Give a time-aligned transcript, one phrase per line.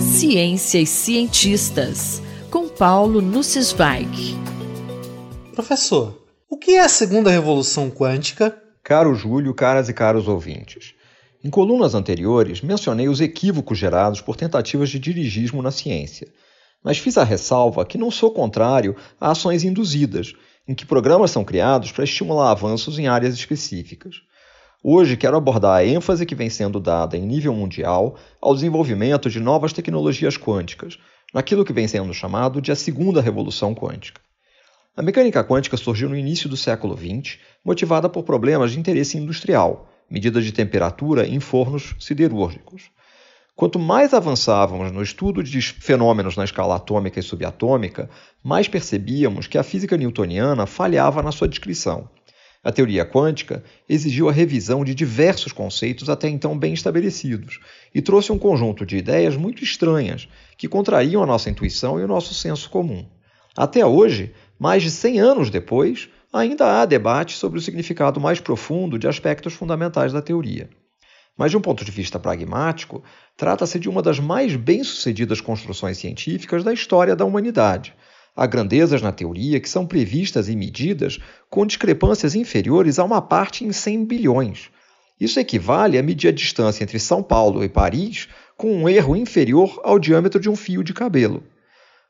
[0.00, 4.36] Ciência e cientistas, com Paulo Nussweig.
[5.54, 8.56] Professor, o que é a segunda revolução quântica?
[8.82, 10.94] Caro Júlio, caras e caros ouvintes.
[11.42, 16.28] Em colunas anteriores, mencionei os equívocos gerados por tentativas de dirigismo na ciência.
[16.84, 20.34] Mas fiz a ressalva que não sou contrário a ações induzidas,
[20.68, 24.16] em que programas são criados para estimular avanços em áreas específicas.
[24.84, 29.38] Hoje quero abordar a ênfase que vem sendo dada em nível mundial ao desenvolvimento de
[29.38, 30.98] novas tecnologias quânticas,
[31.32, 34.20] naquilo que vem sendo chamado de a segunda revolução quântica.
[34.96, 39.88] A mecânica quântica surgiu no início do século XX, motivada por problemas de interesse industrial,
[40.10, 42.90] medidas de temperatura em fornos siderúrgicos.
[43.54, 48.10] Quanto mais avançávamos no estudo de fenômenos na escala atômica e subatômica,
[48.42, 52.08] mais percebíamos que a física newtoniana falhava na sua descrição.
[52.64, 57.58] A teoria quântica exigiu a revisão de diversos conceitos até então bem estabelecidos
[57.92, 62.08] e trouxe um conjunto de ideias muito estranhas que contrariam a nossa intuição e o
[62.08, 63.04] nosso senso comum.
[63.56, 68.96] Até hoje, mais de 100 anos depois, ainda há debate sobre o significado mais profundo
[68.96, 70.70] de aspectos fundamentais da teoria.
[71.36, 73.02] Mas, de um ponto de vista pragmático,
[73.36, 77.92] trata-se de uma das mais bem-sucedidas construções científicas da história da humanidade
[78.34, 81.18] Há grandezas na teoria que são previstas e medidas
[81.50, 84.70] com discrepâncias inferiores a uma parte em 100 bilhões.
[85.20, 89.80] Isso equivale a medir a distância entre São Paulo e Paris com um erro inferior
[89.84, 91.42] ao diâmetro de um fio de cabelo.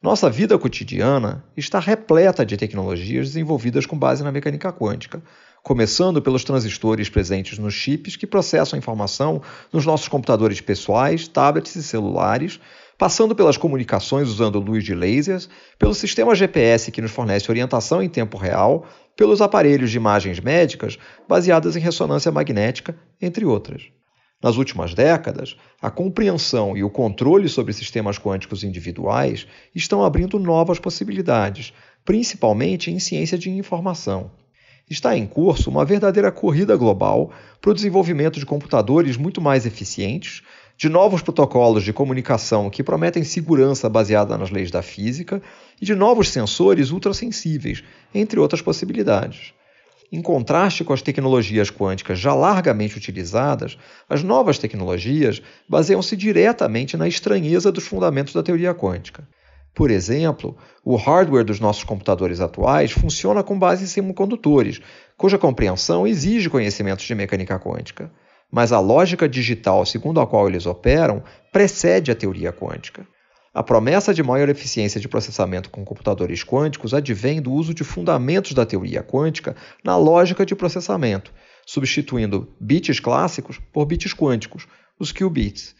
[0.00, 5.22] Nossa vida cotidiana está repleta de tecnologias desenvolvidas com base na mecânica quântica,
[5.62, 9.40] começando pelos transistores presentes nos chips que processam a informação
[9.72, 12.58] nos nossos computadores pessoais, tablets e celulares,
[13.02, 18.08] passando pelas comunicações usando luz de lasers, pelo sistema GPS que nos fornece orientação em
[18.08, 18.86] tempo real,
[19.16, 20.96] pelos aparelhos de imagens médicas
[21.28, 23.82] baseadas em ressonância magnética, entre outras.
[24.40, 30.78] Nas últimas décadas, a compreensão e o controle sobre sistemas quânticos individuais estão abrindo novas
[30.78, 31.72] possibilidades,
[32.04, 34.30] principalmente em ciência de informação.
[34.88, 40.42] Está em curso uma verdadeira corrida global para o desenvolvimento de computadores muito mais eficientes,
[40.76, 45.42] de novos protocolos de comunicação que prometem segurança baseada nas leis da física
[45.80, 47.82] e de novos sensores ultrassensíveis,
[48.14, 49.52] entre outras possibilidades.
[50.10, 53.78] Em contraste com as tecnologias quânticas já largamente utilizadas,
[54.08, 59.26] as novas tecnologias baseiam-se diretamente na estranheza dos fundamentos da teoria quântica.
[59.74, 60.54] Por exemplo,
[60.84, 64.82] o hardware dos nossos computadores atuais funciona com base em semicondutores,
[65.16, 68.12] cuja compreensão exige conhecimentos de mecânica quântica
[68.52, 73.06] mas a lógica digital segundo a qual eles operam precede a teoria quântica.
[73.54, 78.52] A promessa de maior eficiência de processamento com computadores quânticos advém do uso de fundamentos
[78.52, 81.32] da teoria quântica na lógica de processamento,
[81.66, 84.66] substituindo bits clássicos por bits quânticos,
[84.98, 85.74] os qubits.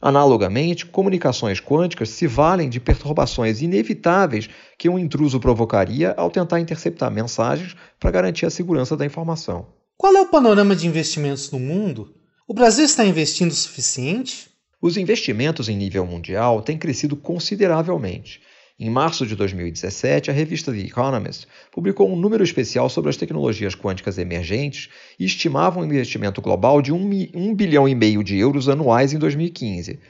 [0.00, 7.10] Analogamente, comunicações quânticas se valem de perturbações inevitáveis que um intruso provocaria ao tentar interceptar
[7.10, 9.66] mensagens para garantir a segurança da informação.
[9.98, 12.14] Qual é o panorama de investimentos no mundo
[12.50, 14.48] o Brasil está investindo o suficiente?
[14.80, 18.40] Os investimentos em nível mundial têm crescido consideravelmente.
[18.80, 23.74] Em março de 2017, a revista The Economist publicou um número especial sobre as tecnologias
[23.74, 24.88] quânticas emergentes
[25.20, 30.00] e estimava um investimento global de 1 bilhão e meio de euros anuais em 2015.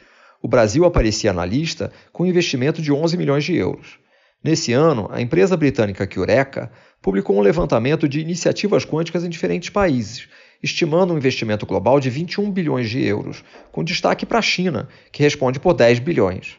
[0.41, 3.99] O Brasil aparecia na lista com um investimento de 11 milhões de euros.
[4.45, 6.71] Nesse ano, a empresa britânica Eureka
[7.03, 10.29] publicou um levantamento de iniciativas quânticas em diferentes países,
[10.63, 15.23] estimando um investimento global de 21 bilhões de euros, com destaque para a China, que
[15.23, 16.57] responde por 10 bilhões.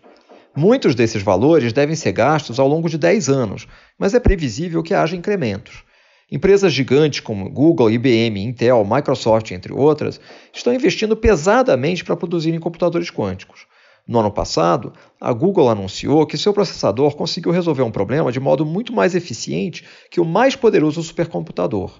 [0.56, 3.68] Muitos desses valores devem ser gastos ao longo de 10 anos,
[3.98, 5.84] mas é previsível que haja incrementos.
[6.32, 10.20] Empresas gigantes como Google, IBM, Intel, Microsoft, entre outras,
[10.54, 13.66] estão investindo pesadamente para produzirem computadores quânticos.
[14.08, 18.66] No ano passado, a Google anunciou que seu processador conseguiu resolver um problema de modo
[18.66, 22.00] muito mais eficiente que o mais poderoso supercomputador.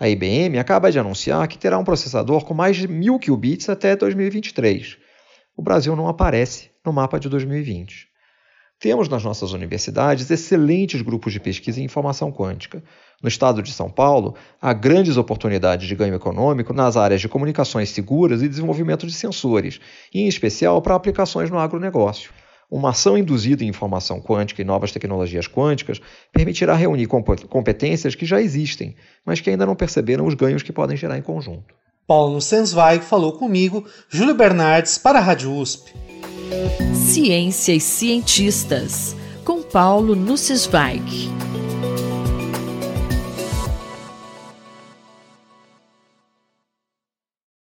[0.00, 3.94] A IBM acaba de anunciar que terá um processador com mais de mil qubits até
[3.94, 4.96] 2023.
[5.54, 8.08] O Brasil não aparece no mapa de 2020.
[8.78, 12.82] Temos nas nossas universidades excelentes grupos de pesquisa em informação quântica.
[13.22, 17.90] No estado de São Paulo, há grandes oportunidades de ganho econômico nas áreas de comunicações
[17.90, 19.82] seguras e desenvolvimento de sensores,
[20.14, 22.32] em especial para aplicações no agronegócio.
[22.70, 26.00] Uma ação induzida em informação quântica e novas tecnologias quânticas
[26.32, 28.94] permitirá reunir competências que já existem,
[29.26, 31.74] mas que ainda não perceberam os ganhos que podem gerar em conjunto.
[32.06, 35.92] Paulo Sensweig falou comigo, Júlio Bernardes, para a Rádio USP.
[36.94, 41.49] Ciência e cientistas, com Paulo Nussweig.